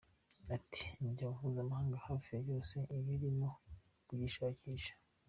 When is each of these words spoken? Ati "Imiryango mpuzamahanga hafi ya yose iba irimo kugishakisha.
Ati 0.55 0.83
"Imiryango 0.99 1.35
mpuzamahanga 1.39 1.95
hafi 2.07 2.27
ya 2.35 2.41
yose 2.49 2.75
iba 2.97 3.09
irimo 3.17 3.47
kugishakisha. 4.07 4.93